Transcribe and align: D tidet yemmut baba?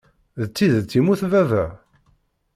D 0.41 0.43
tidet 0.55 0.95
yemmut 0.95 1.21
baba? 1.31 1.65